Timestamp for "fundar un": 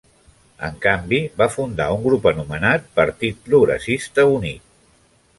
1.55-2.01